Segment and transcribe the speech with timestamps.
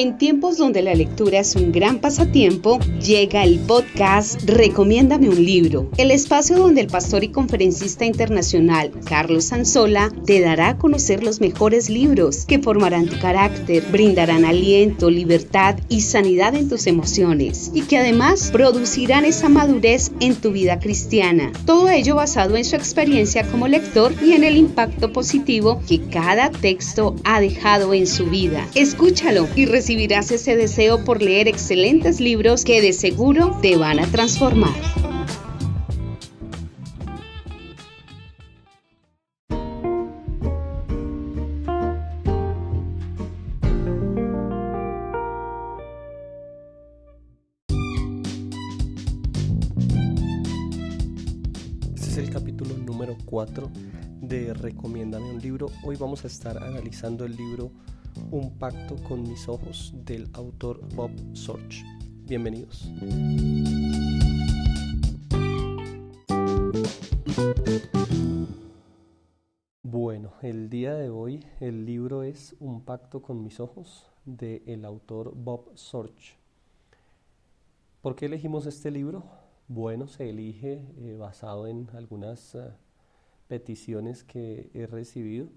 [0.00, 5.90] En tiempos donde la lectura es un gran pasatiempo, llega el podcast Recomiéndame un libro,
[5.98, 11.42] el espacio donde el pastor y conferencista internacional Carlos Sanzola te dará a conocer los
[11.42, 17.82] mejores libros que formarán tu carácter, brindarán aliento, libertad y sanidad en tus emociones y
[17.82, 21.52] que además producirán esa madurez en tu vida cristiana.
[21.66, 26.50] Todo ello basado en su experiencia como lector y en el impacto positivo que cada
[26.50, 28.66] texto ha dejado en su vida.
[28.74, 34.06] Escúchalo y recibirás ese deseo por leer excelentes libros que de seguro te van a
[34.06, 34.70] transformar.
[51.96, 53.68] Este es el capítulo número 4
[54.20, 55.66] de Recomiéndame un libro.
[55.82, 57.72] Hoy vamos a estar analizando el libro
[58.32, 61.84] un pacto con mis ojos del autor Bob Sorge.
[62.28, 62.88] Bienvenidos.
[69.82, 74.84] Bueno, el día de hoy el libro es Un pacto con mis ojos del el
[74.84, 76.36] autor Bob Sorge.
[78.00, 79.24] ¿Por qué elegimos este libro?
[79.66, 82.70] Bueno, se elige eh, basado en algunas uh,
[83.48, 85.48] peticiones que he recibido,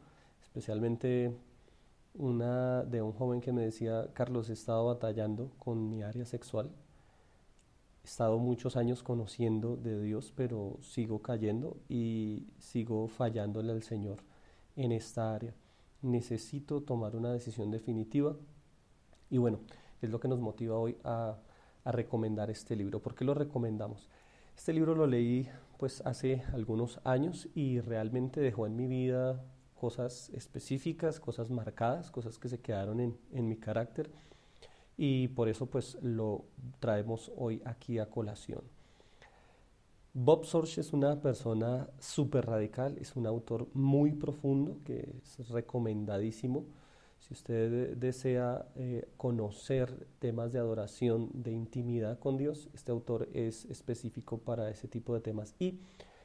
[0.41, 1.35] especialmente
[2.13, 6.69] una de un joven que me decía, Carlos, he estado batallando con mi área sexual,
[8.03, 14.17] he estado muchos años conociendo de Dios, pero sigo cayendo y sigo fallándole al Señor
[14.75, 15.53] en esta área.
[16.01, 18.35] Necesito tomar una decisión definitiva
[19.29, 19.59] y bueno,
[20.01, 21.37] es lo que nos motiva hoy a,
[21.83, 23.01] a recomendar este libro.
[23.01, 24.09] ¿Por qué lo recomendamos?
[24.55, 29.43] Este libro lo leí pues hace algunos años y realmente dejó en mi vida
[29.83, 34.09] cosas específicas, cosas marcadas, cosas que se quedaron en, en mi carácter
[34.95, 36.45] y por eso pues lo
[36.79, 38.61] traemos hoy aquí a colación.
[40.13, 46.63] Bob Sorge es una persona súper radical, es un autor muy profundo que es recomendadísimo.
[47.19, 53.65] Si usted desea eh, conocer temas de adoración, de intimidad con Dios, este autor es
[53.65, 55.55] específico para ese tipo de temas.
[55.59, 55.81] Y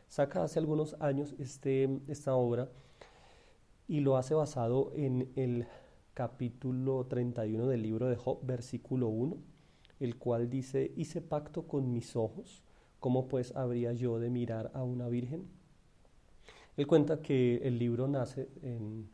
[0.07, 2.69] saca hace algunos años este, esta obra
[3.89, 5.67] y lo hace basado en el
[6.13, 9.39] capítulo 31 del libro de Job, versículo 1,
[10.01, 12.63] el cual dice, hice pacto con mis ojos,
[13.01, 15.49] ¿cómo pues habría yo de mirar a una virgen?
[16.77, 19.09] Él cuenta que el libro nace en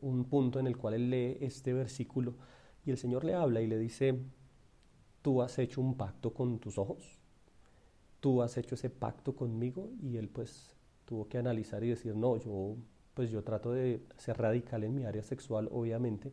[0.00, 2.34] un punto en el cual él lee este versículo
[2.84, 4.18] y el Señor le habla y le dice,
[5.22, 7.20] tú has hecho un pacto con tus ojos,
[8.18, 10.74] tú has hecho ese pacto conmigo y él pues
[11.04, 12.76] tuvo que analizar y decir, no, yo
[13.14, 16.32] pues yo trato de ser radical en mi área sexual, obviamente,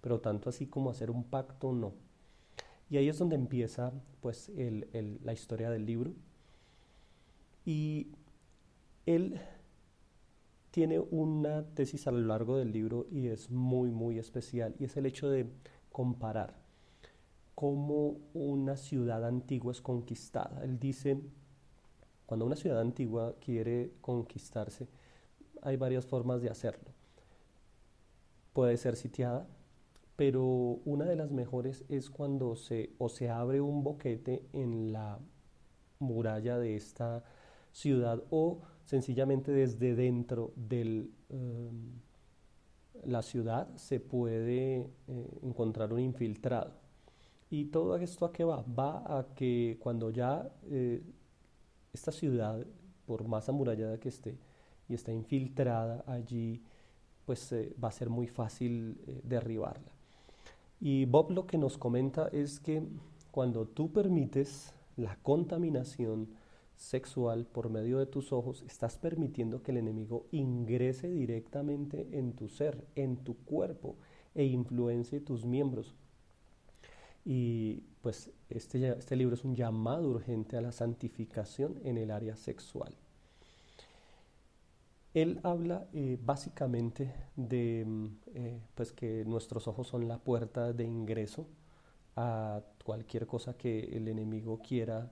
[0.00, 1.92] pero tanto así como hacer un pacto, no.
[2.88, 6.12] Y ahí es donde empieza pues el, la historia del libro.
[7.64, 8.08] Y
[9.06, 9.40] él
[10.70, 14.96] tiene una tesis a lo largo del libro y es muy, muy especial, y es
[14.96, 15.50] el hecho de
[15.90, 16.54] comparar
[17.54, 20.64] cómo una ciudad antigua es conquistada.
[20.64, 21.20] Él dice,
[22.24, 24.88] cuando una ciudad antigua quiere conquistarse,
[25.62, 26.90] hay varias formas de hacerlo.
[28.52, 29.46] Puede ser sitiada,
[30.16, 30.44] pero
[30.84, 35.18] una de las mejores es cuando se o se abre un boquete en la
[35.98, 37.22] muralla de esta
[37.72, 41.70] ciudad o sencillamente desde dentro de eh,
[43.04, 46.72] la ciudad se puede eh, encontrar un infiltrado.
[47.48, 48.62] Y todo esto a qué va?
[48.62, 51.02] Va a que cuando ya eh,
[51.92, 52.64] esta ciudad,
[53.06, 54.38] por más amurallada que esté,
[54.90, 56.60] y está infiltrada allí,
[57.24, 59.92] pues eh, va a ser muy fácil eh, derribarla.
[60.80, 62.82] Y Bob lo que nos comenta es que
[63.30, 66.28] cuando tú permites la contaminación
[66.76, 72.48] sexual por medio de tus ojos, estás permitiendo que el enemigo ingrese directamente en tu
[72.48, 73.96] ser, en tu cuerpo
[74.34, 75.94] e influencie tus miembros.
[77.24, 82.34] Y pues este, este libro es un llamado urgente a la santificación en el área
[82.34, 82.96] sexual.
[85.12, 90.84] Él habla eh, básicamente de mm, eh, pues que nuestros ojos son la puerta de
[90.84, 91.46] ingreso
[92.16, 95.10] a cualquier cosa que el enemigo quiera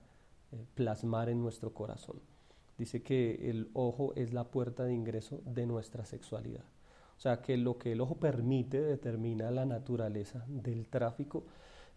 [0.51, 2.21] eh, plasmar en nuestro corazón.
[2.77, 6.63] Dice que el ojo es la puerta de ingreso de nuestra sexualidad.
[7.17, 11.43] O sea que lo que el ojo permite determina la naturaleza del tráfico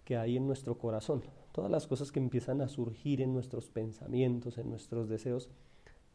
[0.05, 1.23] que hay en nuestro corazón.
[1.53, 5.49] Todas las cosas que empiezan a surgir en nuestros pensamientos, en nuestros deseos,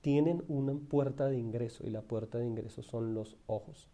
[0.07, 3.89] tienen una puerta de ingreso y la puerta de ingreso son los ojos.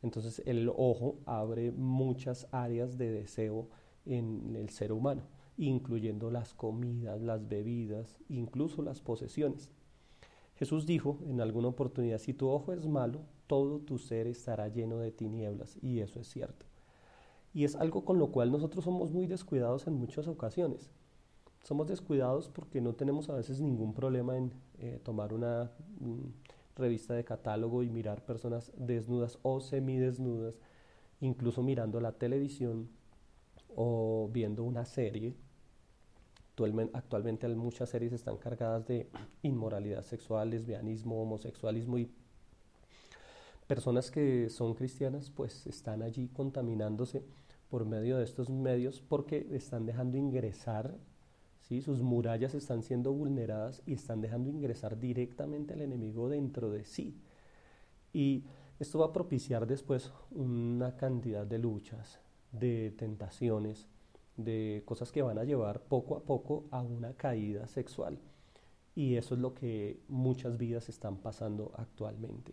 [0.00, 3.68] Entonces el ojo abre muchas áreas de deseo
[4.06, 5.24] en el ser humano,
[5.58, 9.70] incluyendo las comidas, las bebidas, incluso las posesiones.
[10.54, 15.00] Jesús dijo en alguna oportunidad, si tu ojo es malo, todo tu ser estará lleno
[15.00, 16.64] de tinieblas, y eso es cierto.
[17.52, 20.90] Y es algo con lo cual nosotros somos muy descuidados en muchas ocasiones.
[21.62, 25.70] Somos descuidados porque no tenemos a veces ningún problema en eh, tomar una
[26.76, 30.54] revista de catálogo y mirar personas desnudas o semidesnudas,
[31.20, 32.88] incluso mirando la televisión
[33.76, 35.34] o viendo una serie.
[36.92, 39.08] Actualmente muchas series están cargadas de
[39.42, 42.10] inmoralidad sexual, lesbianismo, homosexualismo y
[43.66, 47.24] personas que son cristianas pues están allí contaminándose
[47.70, 50.94] por medio de estos medios porque están dejando ingresar,
[51.80, 57.16] sus murallas están siendo vulneradas y están dejando ingresar directamente al enemigo dentro de sí.
[58.12, 58.44] Y
[58.78, 62.20] esto va a propiciar después una cantidad de luchas,
[62.52, 63.88] de tentaciones,
[64.36, 68.18] de cosas que van a llevar poco a poco a una caída sexual.
[68.94, 72.52] Y eso es lo que muchas vidas están pasando actualmente.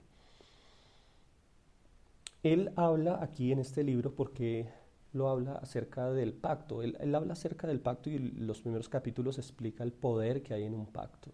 [2.43, 4.69] Él habla aquí en este libro porque
[5.13, 6.81] lo habla acerca del pacto.
[6.83, 10.73] Él, habla acerca del pacto y los primeros capítulos explica el poder que hay en
[10.73, 11.31] un pacto.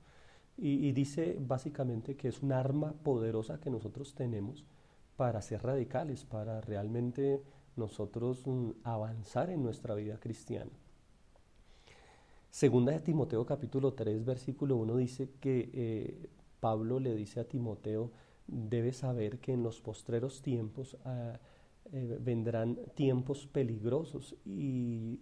[0.57, 4.63] Y, y, dice básicamente que es un arma poderosa que nosotros tenemos
[5.17, 7.43] para ser radicales, para realmente
[7.75, 10.71] nosotros mm, avanzar en nuestra vida cristiana.
[12.49, 16.29] Segunda de Timoteo capítulo 3 versículo 1 dice que eh,
[16.61, 18.11] Pablo le dice a Timoteo,
[18.47, 21.37] debe saber que en los postreros tiempos ah,
[21.91, 25.19] eh, vendrán tiempos peligrosos y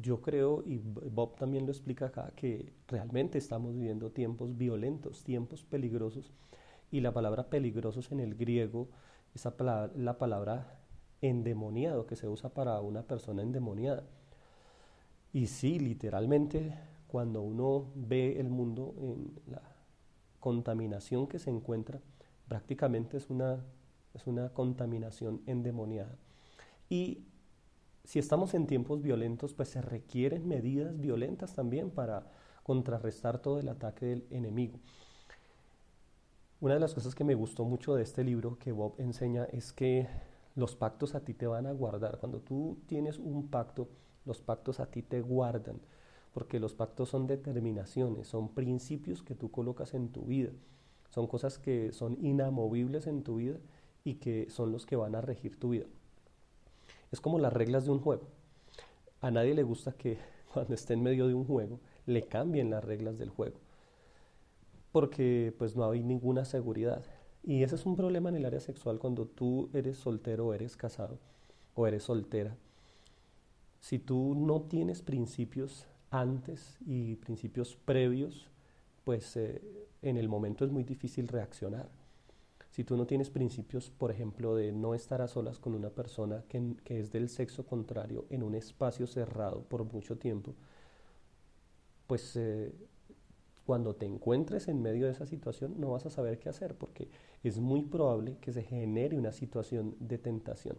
[0.00, 5.64] yo creo, y Bob también lo explica acá, que realmente estamos viviendo tiempos violentos, tiempos
[5.64, 6.32] peligrosos,
[6.90, 8.88] y la palabra peligrosos en el griego,
[9.56, 10.80] palabra, la palabra
[11.20, 14.04] endemoniado que se usa para una persona endemoniada.
[15.32, 16.74] Y sí, literalmente,
[17.06, 19.62] cuando uno ve el mundo en la
[20.40, 22.00] contaminación que se encuentra,
[22.48, 23.64] prácticamente es una,
[24.14, 26.16] es una contaminación endemoniada.
[26.88, 27.24] Y
[28.04, 32.26] si estamos en tiempos violentos, pues se requieren medidas violentas también para
[32.62, 34.78] contrarrestar todo el ataque del enemigo.
[36.60, 39.72] Una de las cosas que me gustó mucho de este libro que Bob enseña es
[39.72, 40.08] que
[40.56, 42.18] los pactos a ti te van a guardar.
[42.18, 43.88] Cuando tú tienes un pacto,
[44.26, 45.80] los pactos a ti te guardan,
[46.34, 50.50] porque los pactos son determinaciones, son principios que tú colocas en tu vida.
[51.08, 53.58] Son cosas que son inamovibles en tu vida
[54.04, 55.86] y que son los que van a regir tu vida.
[57.12, 58.22] Es como las reglas de un juego.
[59.20, 60.18] A nadie le gusta que
[60.52, 63.56] cuando esté en medio de un juego le cambien las reglas del juego,
[64.92, 67.04] porque pues no hay ninguna seguridad.
[67.42, 70.76] Y ese es un problema en el área sexual cuando tú eres soltero o eres
[70.76, 71.18] casado
[71.74, 72.56] o eres soltera.
[73.80, 78.48] Si tú no tienes principios antes y principios previos,
[79.04, 79.62] pues eh,
[80.02, 81.88] en el momento es muy difícil reaccionar.
[82.80, 86.44] Si tú no tienes principios, por ejemplo, de no estar a solas con una persona
[86.48, 90.54] que, es del sexo contrario en un espacio cerrado por mucho tiempo,
[92.06, 92.72] pues eh,
[93.66, 97.10] cuando te encuentres en medio de esa situación no vas a saber qué hacer porque
[97.42, 100.78] es muy probable que se genere una situación de tentación.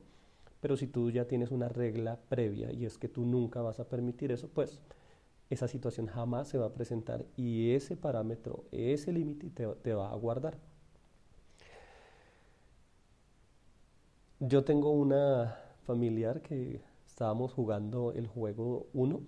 [0.59, 3.87] Pero si tú ya tienes una regla previa y es que tú nunca vas a
[3.87, 4.81] permitir eso, pues
[5.51, 10.15] esa situación jamás se va a presentar y ese parámetro, ese límite te, va a
[10.15, 10.70] guardar.
[14.43, 19.21] Yo tengo una familiar que estábamos jugando el juego 1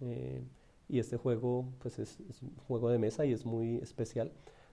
[0.00, 0.42] eh,
[0.88, 2.16] y este juego pues es,
[2.66, 4.32] juego de mesa y es muy especial,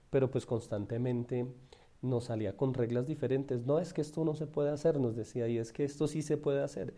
[0.10, 1.46] pero pues constantemente
[2.02, 3.66] nos salía con reglas diferentes.
[3.66, 6.22] No es que esto no se puede hacer, nos decía, y es que esto sí
[6.22, 6.94] se puede hacer.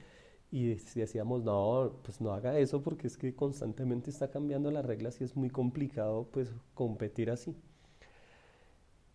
[0.52, 5.20] Y decíamos, no, pues no haga eso porque es que constantemente está cambiando las reglas
[5.22, 7.56] y es muy complicado pues competir así.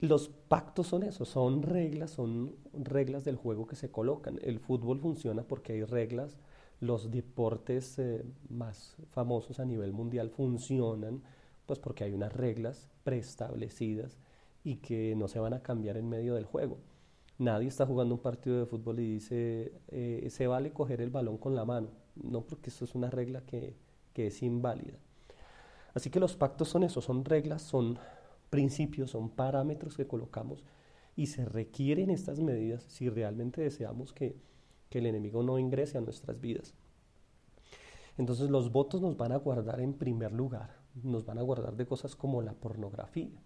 [0.05, 4.39] Los pactos son eso, son reglas, son reglas del juego que se colocan.
[4.43, 6.37] El fútbol funciona porque hay reglas,
[6.81, 11.23] los deportes eh, más famosos a nivel mundial funcionan
[11.65, 14.19] pues porque hay unas reglas preestablecidas
[14.63, 16.77] y que no se van a cambiar en medio del juego.
[17.39, 21.39] Nadie está jugando un partido de fútbol y dice, eh, se vale coger el balón
[21.39, 21.89] con la mano.
[22.17, 23.75] No, porque eso es una regla que,
[24.13, 24.99] que es inválida.
[25.95, 27.99] Así que los pactos son eso, son reglas, son
[28.55, 30.65] principios, son parámetros que colocamos
[31.17, 34.37] y se requieren estas medidas si realmente deseamos que,
[34.91, 36.75] que el enemigo no ingrese a nuestras vidas.
[38.17, 41.87] Entonces los votos nos van a guardar en primer lugar, nos van a guardar de
[41.87, 43.43] cosas como la pornografía,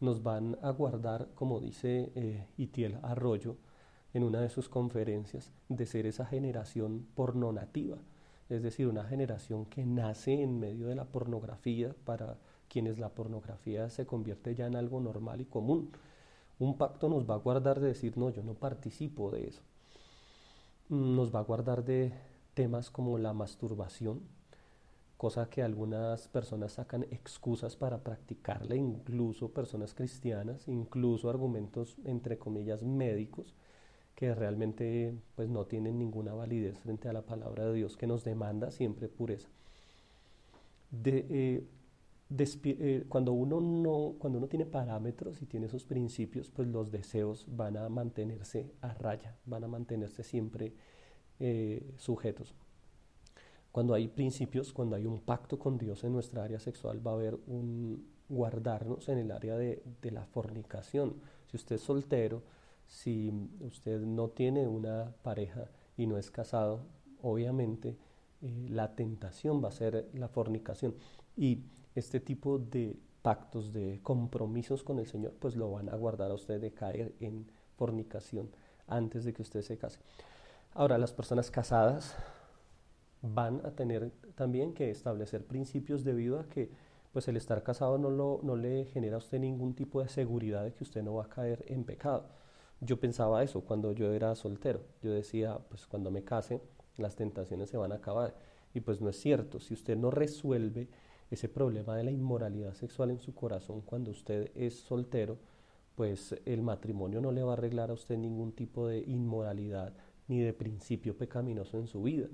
[0.00, 3.56] nos van a guardar, como dice eh, Itiel Arroyo,
[4.12, 7.98] en una de sus conferencias de ser esa generación pornonativa,
[8.48, 12.38] es decir, una generación que nace en medio de la pornografía para
[12.74, 15.92] quienes la pornografía se convierte ya en algo normal y común.
[16.58, 19.62] Un pacto nos va a guardar de decir, no, yo no participo de eso.
[20.88, 22.12] Nos va a guardar de
[22.54, 24.22] temas como la masturbación,
[25.16, 32.82] cosa que algunas personas sacan excusas para practicarla, incluso personas cristianas, incluso argumentos entre comillas
[32.82, 33.54] médicos
[34.16, 38.24] que realmente pues no tienen ninguna validez frente a la palabra de Dios que nos
[38.24, 39.48] demanda siempre pureza.
[40.90, 41.64] De, eh,
[42.38, 47.46] eh, cuando, uno no, cuando uno tiene parámetros y tiene esos principios, pues los deseos
[47.48, 50.72] van a mantenerse a raya, van a mantenerse siempre
[51.40, 52.54] eh, sujetos.
[53.72, 57.14] Cuando hay principios, cuando hay un pacto con Dios en nuestra área sexual, va a
[57.14, 61.16] haber un guardarnos en el área de, de la fornicación.
[61.46, 62.42] Si usted es soltero,
[62.86, 66.86] si usted no tiene una pareja y no es casado,
[67.22, 67.96] obviamente
[68.42, 70.94] eh, la tentación va a ser la fornicación.
[71.36, 71.64] Y
[71.94, 76.34] este tipo de pactos, de compromisos con el Señor, pues lo van a guardar a
[76.34, 77.46] usted de caer en
[77.76, 78.50] fornicación
[78.86, 80.00] antes de que usted se case.
[80.72, 82.14] Ahora, las personas casadas
[83.22, 86.70] van a tener también que establecer principios debido a que
[87.12, 90.64] pues el estar casado no, lo, no le genera a usted ningún tipo de seguridad
[90.64, 92.28] de que usted no va a caer en pecado
[92.84, 94.80] yo pensaba eso cuando yo era soltero.
[95.02, 96.60] Yo decía, pues cuando me case,
[96.96, 98.34] las tentaciones se van a acabar.
[98.72, 99.60] Y pues no es cierto.
[99.60, 100.88] Si usted no resuelve
[101.30, 105.38] ese problema de la inmoralidad sexual en su corazón cuando usted es soltero,
[105.94, 109.94] pues el matrimonio no le va a arreglar a usted ningún tipo de inmoralidad
[110.28, 112.28] ni de principio pecaminoso en su vida.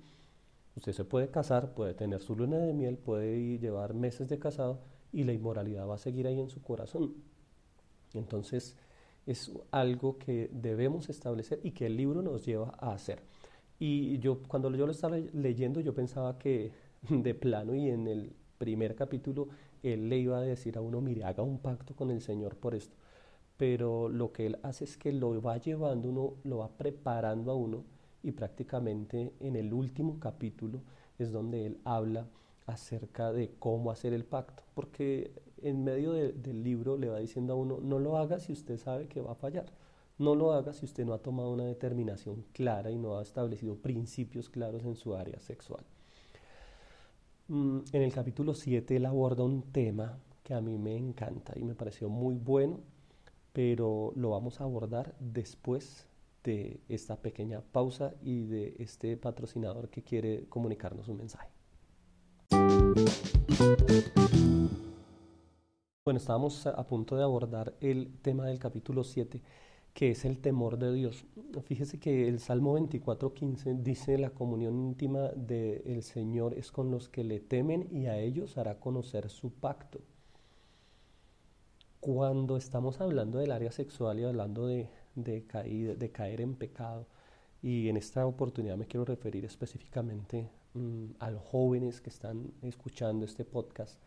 [0.77, 4.81] Usted se puede casar, puede tener su luna de miel, puede llevar meses de casado
[5.13, 7.15] y la inmoralidad va a seguir ahí en su corazón.
[8.15, 8.77] Entonces,
[9.27, 13.23] es algo que debemos establecer y que el libro nos lleva a hacer.
[13.79, 16.73] Y yo cuando yo lo estaba leyendo yo pensaba que
[17.09, 19.49] de plano y en el primer capítulo
[19.83, 22.75] él le iba a decir a uno, mire, haga un pacto con el Señor por
[22.75, 22.95] esto.
[23.57, 27.55] Pero lo que él hace es que lo va llevando uno, lo va preparando a
[27.55, 27.85] uno
[28.23, 30.83] y prácticamente en el último capítulo
[31.19, 32.27] es donde él habla
[32.67, 37.57] acerca de cómo hacer el pacto, porque en medio del libro le va diciendo a
[37.57, 39.73] uno, no lo haga si usted sabe que va a fallar,
[40.19, 43.77] no lo haga si usted no ha tomado una determinación clara y no ha establecido
[43.77, 45.85] principios claros en su área sexual.
[47.51, 51.65] Mm, en el capítulo 7 él aborda un tema que a mí me encanta y
[51.65, 52.79] me pareció muy bueno,
[53.53, 56.07] pero lo vamos a abordar después
[56.45, 61.49] de esta pequeña pausa y de este patrocinador que quiere comunicarnos un mensaje.
[66.05, 69.43] Bueno, estábamos a punto de abordar el tema del capítulo 7,
[69.95, 71.27] que es el temor de Dios.
[71.65, 77.25] Fíjese que el Salmo 24.15 dice, la comunión íntima del Señor es con los que
[77.25, 80.01] le temen y a ellos hará conocer su pacto.
[82.01, 85.43] Cuando estamos hablando del área sexual y hablando de, de,
[85.99, 87.07] de caer en pecado,
[87.63, 93.27] y en esta oportunidad me quiero referir específicamente mm, a los jóvenes que están escuchando
[93.27, 93.99] este podcast,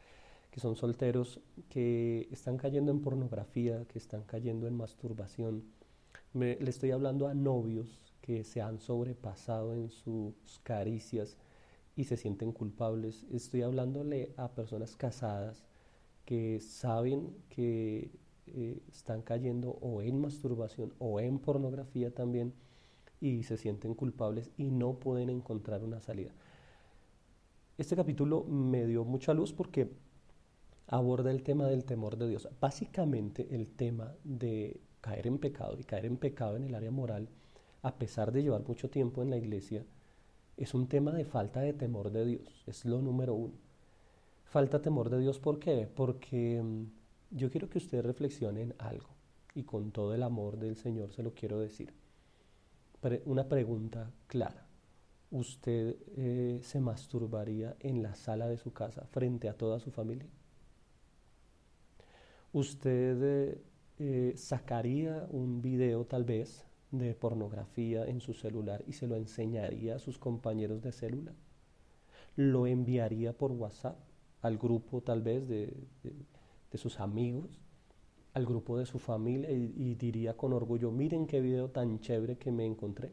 [0.54, 5.64] que son solteros, que están cayendo en pornografía, que están cayendo en masturbación.
[6.36, 11.38] le estoy hablando a novios que se han sobrepasado en sus caricias
[11.96, 13.26] y se sienten culpables.
[13.32, 15.64] Estoy hablándole a personas casadas
[16.24, 18.12] que saben que
[18.46, 22.54] eh, están cayendo o en masturbación o en pornografía también
[23.20, 26.32] y se sienten culpables y no pueden encontrar una salida.
[27.76, 30.03] Este capítulo me dio mucha luz porque
[30.88, 32.48] aborda el tema del temor de Dios.
[32.60, 37.30] Básicamente el tema de caer en pecado y caer en pecado en el área moral,
[37.82, 39.86] a pesar de llevar mucho tiempo en la iglesia,
[40.58, 42.64] es un tema de falta de temor de Dios.
[42.68, 43.56] Es lo número uno.
[44.46, 45.90] Falta temor de Dios, ¿por qué?
[45.94, 46.86] Porque mm,
[47.32, 49.10] yo quiero que ustedes reflexionen algo
[49.56, 51.94] y con todo el amor del Señor se lo quiero decir.
[53.26, 54.68] una pregunta clara.
[55.32, 60.30] ¿Usted eh, se masturbaría en la sala de su casa frente a toda su familia?
[62.54, 63.58] Usted
[64.00, 69.96] eh, sacaría un video tal vez de pornografía en su celular y se lo enseñaría
[69.96, 71.34] a sus compañeros de célula.
[72.36, 73.98] Lo enviaría por WhatsApp
[74.42, 75.74] al grupo tal vez de,
[76.76, 77.60] sus amigos,
[78.34, 82.38] al grupo de su familia y, y, diría con orgullo, miren qué video tan chévere
[82.38, 83.12] que me encontré.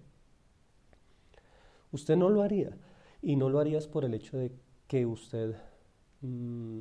[1.92, 2.76] Usted no lo haría
[3.22, 4.52] y no lo harías por el hecho de
[4.86, 5.56] que usted
[6.20, 6.80] mm,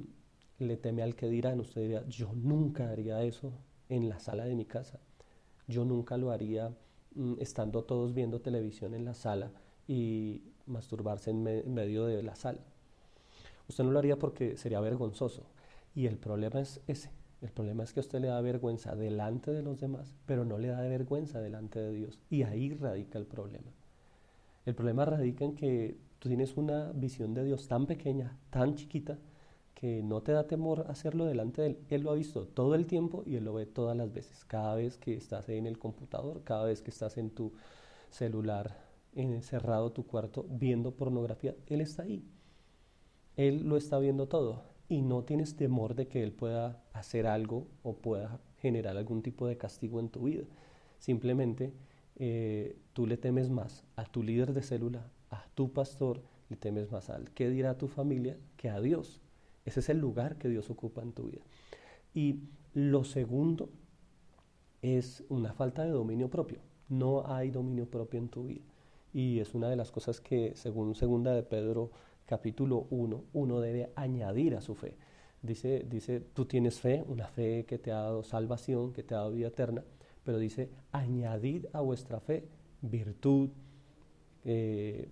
[0.60, 1.60] le teme al que dirán.
[1.60, 3.52] Usted diría, yo nunca haría eso
[3.90, 5.00] en la sala de mi casa.
[5.68, 6.74] Yo nunca lo haría
[7.16, 9.52] mm, estando todos viendo televisión en la sala
[9.88, 12.60] y masturbarse en, en medio de la sala.
[13.68, 15.44] Usted no lo haría porque sería vergonzoso.
[15.96, 17.12] Y el problema es ese.
[17.42, 20.58] El problema es que a usted le da vergüenza delante de los demás, pero no
[20.58, 22.20] le da vergüenza delante de Dios.
[22.30, 23.72] Y ahí radica el problema.
[24.66, 29.18] El problema radica en que tú tienes una visión de Dios tan pequeña, tan chiquita,
[29.80, 31.80] que no te da temor hacerlo delante de Él.
[31.88, 34.44] Él lo ha visto todo el tiempo y Él lo ve todas las veces.
[34.44, 37.54] Cada vez que estás en el computador, cada vez que estás en tu
[38.10, 38.76] celular,
[39.16, 42.26] encerrado tu cuarto, viendo pornografía, Él está ahí.
[43.38, 47.66] Él lo está viendo todo y no tienes temor de que Él pueda hacer algo
[47.82, 50.44] o pueda generar algún tipo de castigo en tu vida.
[50.98, 51.72] Simplemente
[52.18, 56.92] eh, tú le temes más a tu líder de célula, a tu pastor, le temes
[56.92, 59.22] más al qué dirá tu familia que a Dios.
[59.70, 61.44] Ese es el lugar que Dios ocupa en tu vida.
[62.12, 62.40] Y
[62.74, 63.70] lo segundo
[64.82, 66.58] es una falta de dominio propio.
[66.88, 68.66] No hay dominio propio en tu vida.
[69.14, 71.92] Y es una de las cosas que, según segunda de Pedro
[72.26, 74.98] capítulo 1, uno debe añadir a su fe.
[75.44, 79.18] Dice, dice, tú tienes fe, una fe que te ha dado salvación, que te ha
[79.18, 79.84] dado vida eterna,
[80.24, 82.50] pero dice, añadid a vuestra fe
[82.82, 83.52] virtud,
[84.46, 85.10] eh,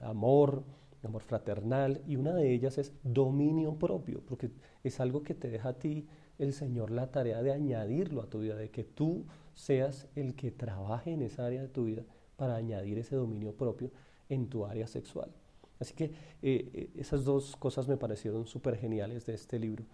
[0.00, 0.62] amor,
[1.06, 4.50] amor fraternal, y una de ellas es dominio propio, porque
[4.82, 6.06] es algo que te deja a ti
[6.38, 10.50] el Señor la tarea de añadirlo a tu vida, de que tú seas el que
[10.50, 12.02] trabaje en esa área de tu vida
[12.36, 13.90] para añadir ese dominio propio
[14.28, 15.30] en tu área sexual.
[15.78, 16.10] Así que eh,
[16.42, 19.84] eh, esas dos cosas me parecieron súper geniales de este libro,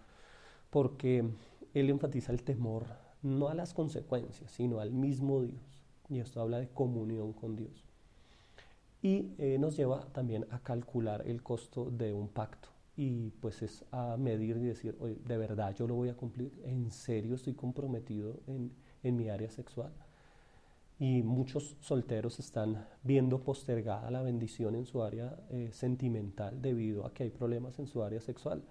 [0.69, 1.23] porque
[1.73, 2.85] él enfatiza el temor
[3.21, 5.61] no a las consecuencias, sino al mismo Dios.
[6.09, 7.85] Y esto habla de comunión con Dios.
[9.01, 12.69] Y eh, nos lleva también a calcular el costo de un pacto.
[12.95, 16.51] Y pues es a medir y decir, Oye, de verdad yo lo voy a cumplir,
[16.63, 19.91] en serio estoy comprometido en, en mi área sexual
[21.01, 27.11] y muchos solteros están viendo postergada la bendición en su área eh, sentimental debido a
[27.11, 28.61] que hay problemas en su área sexual.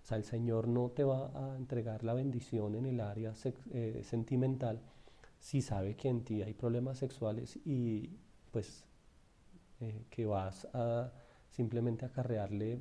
[0.00, 3.32] O sea, el Señor no te va a entregar la bendición en el área
[3.72, 4.82] eh, sentimental
[5.40, 8.08] si sabe que en ti hay problemas sexuales y
[8.52, 8.86] pues
[9.80, 11.12] eh, que vas a
[11.50, 12.80] simplemente acarrearle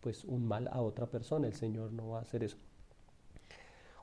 [0.00, 1.46] pues un mal a otra persona.
[1.46, 2.56] El Señor no va a hacer eso.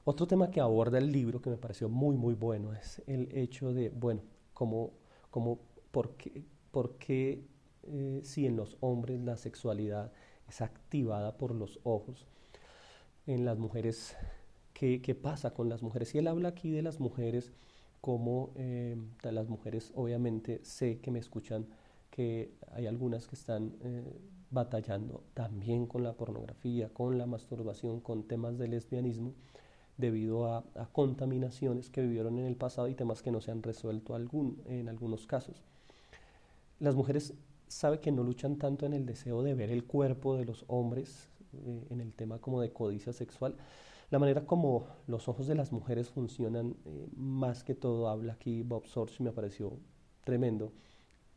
[0.05, 3.73] Otro tema que aborda el libro que me pareció muy, muy bueno es el hecho
[3.73, 4.21] de, bueno,
[4.53, 4.91] cómo,
[5.29, 5.59] cómo,
[5.91, 7.45] por qué, por qué
[7.83, 10.11] eh, si en los hombres la sexualidad
[10.49, 12.27] es activada por los ojos,
[13.27, 14.15] en las mujeres,
[14.73, 16.13] ¿qué, qué pasa con las mujeres?
[16.13, 17.53] Y él habla aquí de las mujeres,
[18.01, 21.65] como eh, las mujeres, obviamente sé que me escuchan
[22.13, 24.21] que hay algunas que están eh,
[24.51, 29.33] batallando también con la pornografía, con la masturbación, con temas de lesbianismo
[29.97, 34.13] debido a, contaminaciones que vivieron en el pasado y temas que no se han resuelto
[34.13, 35.63] algún, en algunos casos.
[36.79, 37.33] Las mujeres
[37.67, 41.29] saben que no luchan tanto en el deseo de ver el cuerpo de los hombres,
[41.53, 43.55] eh, en el tema como de codicia sexual.
[44.11, 48.61] La manera como los ojos de las mujeres funcionan, eh, más que todo, habla aquí
[48.61, 49.79] Bob Sorge, me pareció
[50.23, 50.73] tremendo,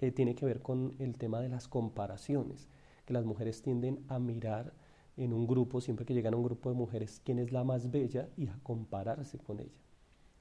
[0.01, 2.69] eh, tiene que ver con el tema de las comparaciones,
[3.05, 4.73] que las mujeres tienden a mirar
[5.17, 7.91] en un grupo, siempre que llegan a un grupo de mujeres, quién es la más
[7.91, 9.81] bella y a compararse con ella.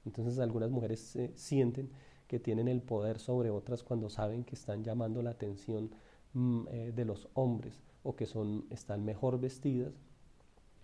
[0.04, 1.90] Entonces algunas mujeres sienten
[2.28, 5.90] que tienen el poder sobre otras cuando saben que están llamando la atención
[6.34, 9.92] mm, eh, de los hombres o que son, están mejor vestidas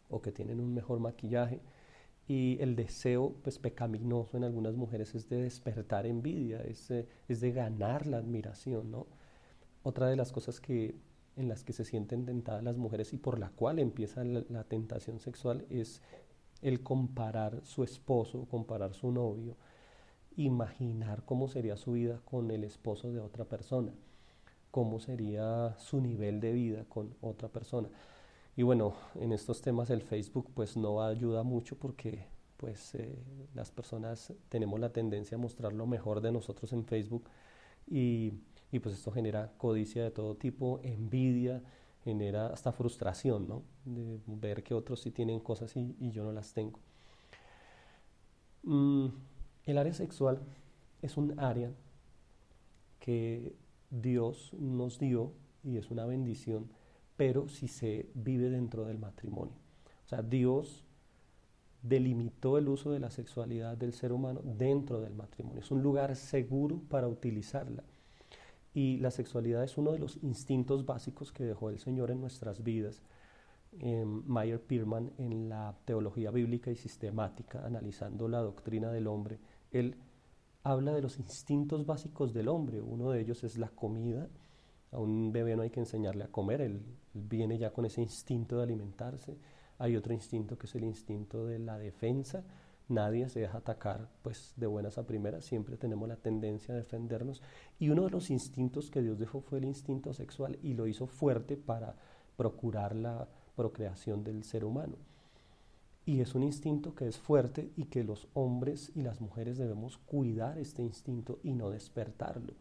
[0.09, 1.61] o que tienen un mejor maquillaje.
[2.29, 7.53] Y el deseo pues, pecaminoso en algunas mujeres es de despertar envidia, es, es de
[7.53, 8.91] ganar la admiración.
[8.91, 9.07] ¿no?
[9.83, 10.95] Otra de las cosas que
[11.37, 15.19] en las que se sienten tentadas las mujeres y por la cual empieza la, tentación
[15.19, 16.03] sexual es
[16.61, 19.57] el comparar su esposo, comparar su novio,
[20.37, 23.93] imaginar cómo sería su vida con el esposo de otra persona,
[24.71, 27.89] cómo sería su nivel de vida con otra persona.
[28.57, 33.19] Y bueno, en estos temas el Facebook pues no ayuda mucho porque pues eh,
[33.55, 37.25] las personas tenemos la tendencia a mostrar lo mejor de nosotros en Facebook
[37.87, 38.35] y
[38.73, 41.63] y pues esto genera codicia de todo tipo, envidia,
[42.05, 43.63] genera hasta frustración, ¿no?
[43.85, 46.81] De ver que otros sí tienen cosas y, yo no las tengo.
[48.63, 49.09] Mm,
[49.67, 50.41] el área sexual
[51.03, 51.71] es un área
[52.99, 53.55] que
[53.91, 56.71] Dios nos dio y es una bendición,
[57.23, 59.55] pero si se vive dentro del matrimonio.
[60.05, 60.85] O sea, Dios
[61.81, 65.61] delimitó el uso de la sexualidad del ser humano dentro del matrimonio.
[65.61, 67.85] Es un lugar seguro para utilizarla.
[68.75, 72.65] Y la sexualidad es uno de los instintos básicos que dejó el Señor en nuestras
[72.65, 73.05] vidas.
[73.79, 79.39] Eh, Mayer Pierman en la teología bíblica y sistemática, analizando la doctrina del hombre,
[79.71, 79.95] él
[80.65, 82.81] habla de los instintos básicos del hombre.
[82.81, 84.29] Uno de ellos es la comida.
[84.93, 86.83] A un bebé no hay que enseñarle a comer, él,
[87.15, 89.37] viene ya con ese instinto de alimentarse.
[89.79, 92.45] Hay otro instinto que es el instinto de la defensa.
[92.89, 97.43] Nadie se deja atacar pues de buenas a primeras, siempre tenemos la tendencia a defendernos.
[97.79, 101.07] Y uno de los instintos que Dios dejó fue el instinto sexual y lo hizo
[101.07, 101.97] fuerte para
[102.37, 104.97] procurar la procreación del ser humano.
[106.05, 109.99] Y es un instinto que es fuerte y que los hombres y las mujeres debemos
[109.99, 112.55] cuidar este instinto y no despertarlo.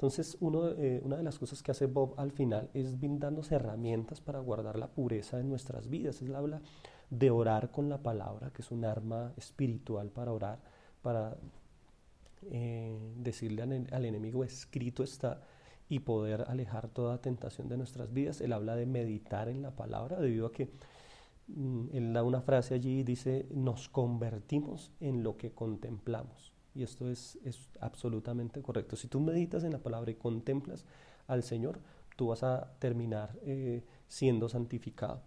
[0.00, 0.38] Entonces,
[0.78, 4.78] eh, una de las cosas que hace Bob al final es brindarnos herramientas para guardar
[4.78, 6.22] la pureza en nuestras vidas.
[6.22, 6.62] Él habla
[7.10, 10.58] de orar con la palabra, que es un arma espiritual para orar,
[11.02, 11.36] para
[12.50, 15.42] eh, decirle al, al enemigo, escrito está,
[15.88, 18.40] y poder alejar toda tentación de nuestras vidas.
[18.40, 20.70] Él habla de meditar en la palabra, debido a que
[21.56, 26.52] Mm, él da una frase allí y dice, nos convertimos en lo que contemplamos.
[26.74, 28.96] Y esto es, es, absolutamente correcto.
[28.96, 30.84] Si tú meditas en la palabra y contemplas
[31.26, 31.80] al Señor,
[32.16, 35.22] tú vas a terminar eh, siendo santificado.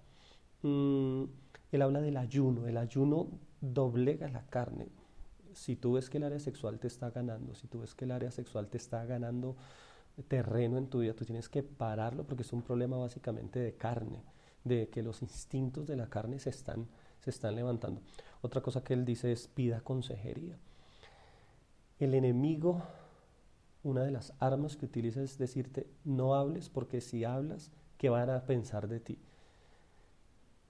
[0.61, 1.23] Mm,
[1.71, 2.67] él habla del ayuno.
[2.67, 3.27] El ayuno
[3.61, 4.87] doblega la carne.
[5.53, 8.11] Si tú ves que el área sexual te está ganando, si tú ves que el
[8.11, 9.55] área sexual te está ganando
[10.27, 14.23] terreno en tu vida, tú tienes que pararlo porque es un problema básicamente de carne
[14.63, 16.87] de que los instintos de la carne se están,
[17.19, 18.01] se están levantando.
[18.41, 20.57] Otra cosa que él dice es pida consejería.
[21.99, 22.81] El enemigo,
[23.83, 28.29] una de las armas que utiliza es decirte, no hables porque si hablas, ¿qué van
[28.29, 29.19] a pensar de ti?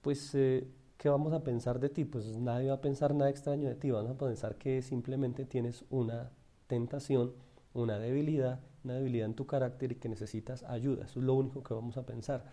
[0.02, 2.04] Pues, eh, ¿qué vamos a pensar de ti?
[2.04, 5.84] Pues nadie va a pensar nada extraño de ti, van a pensar que simplemente tienes
[5.90, 6.30] una
[6.66, 7.32] tentación,
[7.72, 11.06] una debilidad, una debilidad en tu carácter y que necesitas ayuda.
[11.06, 12.44] Eso es lo único que vamos a pensar.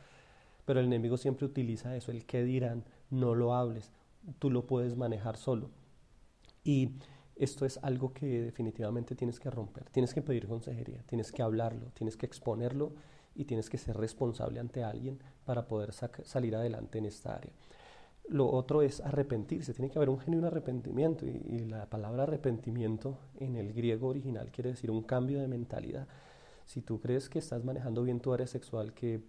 [0.66, 3.92] Pero el enemigo siempre utiliza eso, el que dirán, no lo hables,
[4.40, 5.70] tú lo puedes manejar solo.
[6.64, 6.92] Y
[7.36, 11.88] esto es algo que definitivamente tienes que romper, tienes que pedir consejería, tienes que hablarlo,
[11.94, 12.94] tienes que exponerlo
[13.36, 17.52] y tienes que ser responsable ante alguien para poder salir adelante en esta área.
[18.28, 23.18] Lo otro es arrepentirse, tiene que haber un genuino arrepentimiento y, y, la palabra arrepentimiento
[23.40, 26.08] en el griego original quiere decir un cambio de mentalidad.
[26.66, 29.22] Si tú crees que estás manejando bien tu área sexual, que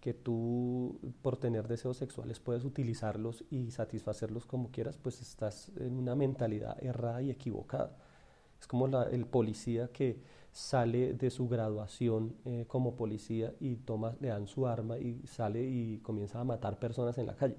[0.00, 5.96] que tú por tener deseos sexuales puedes utilizarlos y satisfacerlos como quieras, pues estás en
[5.96, 7.96] una mentalidad errada y equivocada.
[8.60, 10.20] Es como el policía que
[10.52, 15.64] sale de su graduación eh, como policía y toma, le dan su arma y sale
[15.64, 17.56] y comienza a matar personas en la calle.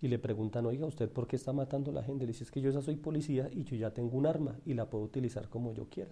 [0.00, 2.24] Y le preguntan, oiga, ¿usted por qué está matando a la gente?
[2.24, 4.74] Le dice, es que yo ya soy policía y yo ya tengo un arma y
[4.74, 6.10] la puedo utilizar como yo quiera.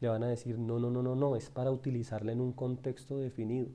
[0.00, 3.18] Le van a decir, no, no, no, no, no, es para utilizarla en un contexto
[3.18, 3.68] definido.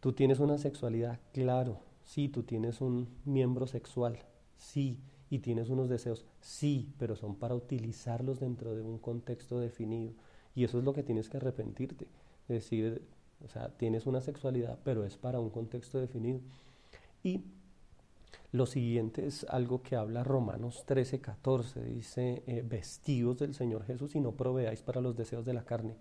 [0.00, 4.18] Tú tienes una sexualidad, claro, sí, tú tienes un miembro sexual,
[4.56, 10.12] sí, y tienes unos deseos, sí, pero son para utilizarlos dentro de un contexto definido.
[10.54, 12.06] Y eso es lo que tienes que arrepentirte.
[12.48, 13.02] Decir,
[13.44, 16.40] o sea, tienes una sexualidad, pero es para un contexto definido.
[17.22, 17.42] Y
[18.52, 21.84] lo siguiente es algo que habla Romanos 13, 14.
[21.84, 25.96] Dice, eh, vestidos del Señor Jesús y no proveáis para los deseos de la carne.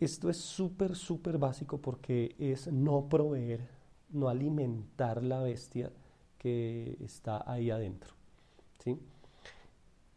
[0.00, 3.68] Esto es súper, súper básico porque es no proveer,
[4.10, 5.90] no alimentar la bestia
[6.38, 8.14] que está ahí adentro.
[8.78, 8.96] ¿sí?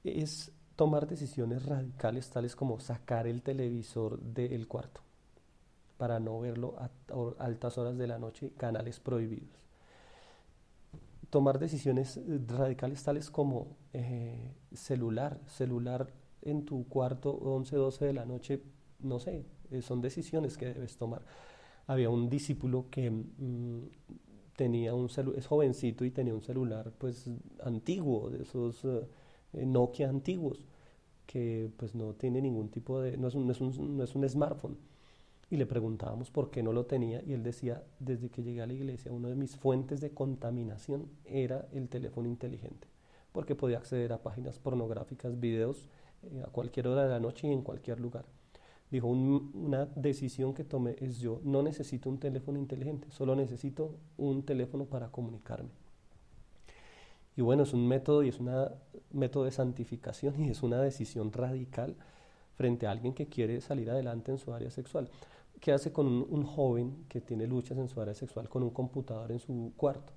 [0.04, 5.02] Es tomar decisiones radicales tales como sacar el televisor del cuarto
[5.98, 6.90] para no verlo a,
[7.44, 9.62] altas horas de la noche, canales prohibidos.
[11.30, 16.08] Tomar decisiones radicales tales como eh, celular, celular
[16.42, 18.64] en tu cuarto 11, 12 de la noche,
[19.00, 21.24] no sé, eh, son decisiones que debes tomar.
[21.88, 23.82] Había un discípulo que mm,
[24.56, 27.30] tenía un celular, es jovencito y tenía un celular pues
[27.64, 30.66] antiguo, de esos eh, Nokia antiguos,
[31.26, 34.16] que pues no tiene ningún tipo de, no es, un, no, es un, no es
[34.16, 34.78] un smartphone.
[35.50, 38.68] Y le preguntábamos por qué no lo tenía y él decía, desde que llegué a
[38.68, 42.88] la iglesia, una de mis fuentes de contaminación era el teléfono inteligente,
[43.34, 45.90] porque podía acceder a páginas pornográficas, videos,
[46.24, 48.26] eh, a cualquier hora de la noche y en cualquier lugar.
[48.92, 54.44] Dijo, una decisión que tomé es yo no necesito un teléfono inteligente, solo necesito un
[54.44, 55.70] teléfono para comunicarme.
[57.38, 58.52] Y bueno, es un método y es un
[59.12, 61.96] método de santificación y es una decisión radical
[62.56, 65.10] frente a alguien que quiere salir adelante en su área sexual.
[65.62, 69.32] ¿Qué hace con un, joven que tiene luchas en su área sexual con un computador
[69.32, 70.12] en su cuarto?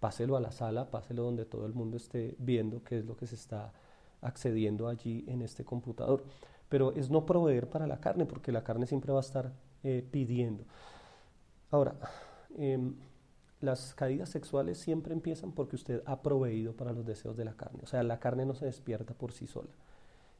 [0.00, 3.26] Páselo a la sala, páselo donde todo el mundo esté viendo qué es lo que
[3.26, 3.72] se está
[4.20, 6.24] accediendo allí en este computador
[6.72, 10.02] pero es no proveer para la carne, porque la carne siempre va a estar eh,
[10.10, 10.64] pidiendo.
[11.70, 11.96] Ahora,
[12.56, 12.94] em,
[13.60, 17.80] las caídas sexuales siempre empiezan porque usted ha proveído para los deseos de la carne.
[17.82, 19.68] O sea, la carne no se despierta por sí sola.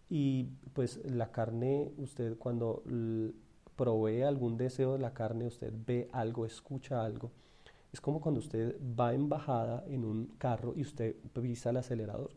[0.09, 2.83] Y pues la carne, usted cuando
[3.77, 7.31] provee algún deseo de la carne, usted ve algo, escucha algo.
[7.93, 12.31] Es como cuando usted va en bajada en un carro y usted pisa el acelerador.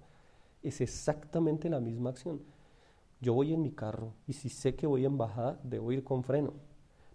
[0.61, 2.54] Es exactamente la misma acción.
[3.21, 6.23] Yo voy en mi carro y si sé que voy en bajada, debo ir con
[6.23, 6.53] freno,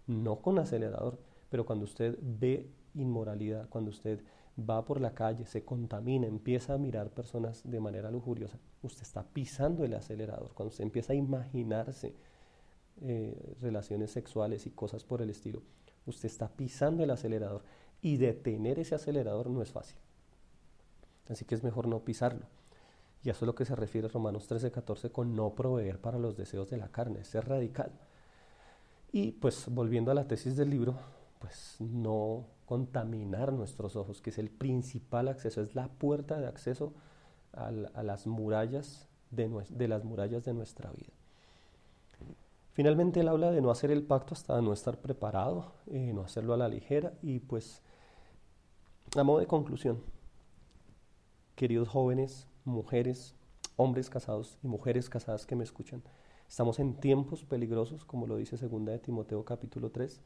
[0.07, 1.19] no con acelerador.
[1.49, 4.23] Pero cuando usted ve inmoralidad, cuando usted
[4.57, 9.23] va por la calle, se contamina, empieza a mirar personas de manera lujuriosa, usted está
[9.23, 10.53] pisando el acelerador.
[10.53, 12.15] Cuando usted empieza a imaginarse
[13.01, 15.61] eh, relaciones sexuales y cosas por el estilo,
[16.05, 17.63] usted está pisando el acelerador
[18.01, 19.97] y detener ese acelerador no es fácil.
[21.29, 22.45] Así que es mejor no pisarlo.
[23.23, 26.35] Y eso es lo que se refiere Romanos 13, 14 con no proveer para los
[26.35, 27.91] deseos de la carne, ser radical.
[29.11, 30.95] Y pues volviendo a la tesis del libro,
[31.39, 36.93] pues no contaminar nuestros ojos, que es el principal acceso, es la puerta de acceso
[37.53, 41.11] a, las murallas de, las murallas de nuestra vida.
[42.73, 46.53] Finalmente él habla de no hacer el pacto hasta no estar preparado, eh, no hacerlo
[46.53, 47.81] a la ligera y pues
[49.17, 50.01] a modo de conclusión,
[51.55, 53.35] queridos jóvenes, mujeres,
[53.75, 56.03] hombres casados y mujeres casadas que me escuchan,
[56.47, 60.21] estamos en tiempos peligrosos, como lo dice segunda de Timoteo capítulo 3,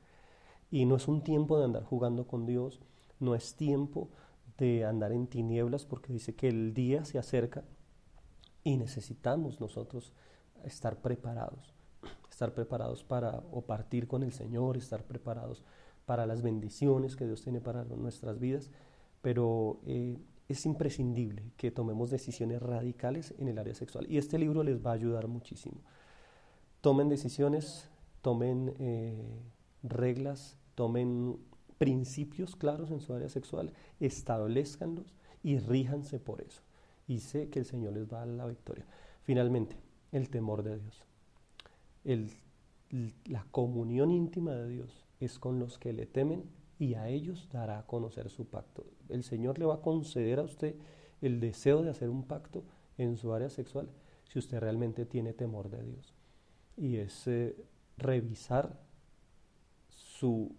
[0.72, 2.80] y no es un tiempo de andar jugando con Dios,
[3.20, 4.10] no es tiempo
[4.58, 7.64] de andar en tinieblas porque dice que el día se acerca
[8.64, 10.14] y necesitamos nosotros
[10.64, 11.74] estar preparados,
[12.30, 15.64] estar preparados para o partir con el Señor, estar preparados
[16.06, 18.72] para las bendiciones que Dios tiene para nuestras vidas,
[19.22, 20.18] pero eh,
[20.48, 24.92] es imprescindible que tomemos decisiones radicales en el área sexual y este libro les va
[24.92, 25.82] a ayudar muchísimo.
[26.82, 27.90] Tomen decisiones,
[28.22, 29.42] tomen eh,
[29.82, 31.38] reglas, tomen
[31.78, 36.62] principios claros en su área sexual, establezcanlos y ríjanse por eso.
[37.08, 38.86] Y sé que el Señor les va a dar la victoria.
[39.24, 39.78] Finalmente,
[40.12, 41.04] el temor de Dios.
[43.26, 46.44] la comunión íntima de Dios es con los que le temen
[46.80, 48.86] y a ellos dará a conocer su pacto.
[49.10, 50.76] El Señor le va a conceder a usted
[51.22, 52.64] el deseo de hacer un pacto
[52.98, 53.90] en su área sexual
[54.26, 56.14] si usted realmente tiene temor de Dios.
[56.78, 57.56] Y es eh,
[57.98, 58.80] revisar
[59.90, 60.56] su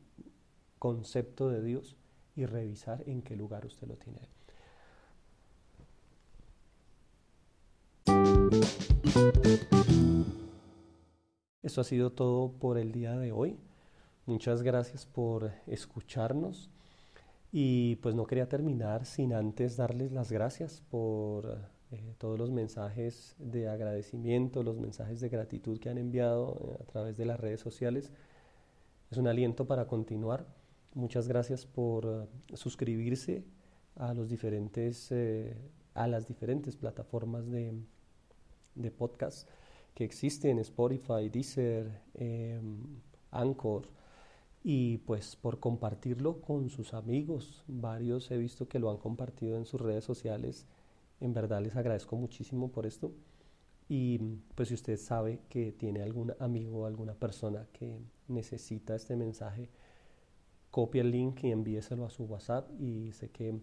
[0.79, 1.97] concepto de Dios
[2.35, 4.21] y revisar en qué lugar usted lo tiene.
[11.63, 13.59] Eso ha sido todo por el día de hoy.
[14.27, 16.69] Muchas gracias por escucharnos
[17.53, 21.61] y pues no quería terminar sin antes darles las gracias por
[21.93, 26.85] eh, todos los mensajes de agradecimiento, los mensajes de gratitud que han enviado eh, a
[26.87, 28.11] través de las redes sociales
[29.13, 30.45] es un aliento para continuar.
[30.95, 33.45] Muchas gracias por eh, suscribirse
[33.95, 35.15] a, los diferentes,
[35.95, 37.81] a las diferentes plataformas de,
[38.75, 39.49] de, podcast
[39.95, 42.83] que existen, Spotify, Deezer, em,
[43.31, 43.89] Anchor,
[44.69, 47.63] y pues por compartirlo con sus amigos.
[47.69, 50.67] Varios he visto que lo han compartido en sus redes sociales.
[51.21, 53.13] En verdad les agradezco muchísimo por esto.
[53.89, 54.19] Y
[54.57, 59.71] pues si usted sabe que tiene algún amigo o alguna persona que necesita este mensaje,
[60.73, 63.61] copie el link y envíeselo a su WhatsApp y sé que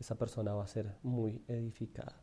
[0.00, 2.22] esa persona va a ser muy edificada.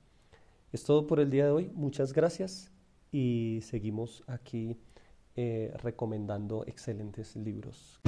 [0.71, 1.71] Es todo por el día de hoy.
[1.75, 2.71] Muchas gracias
[3.11, 4.79] y seguimos aquí
[5.35, 7.99] eh, recomendando excelentes libros.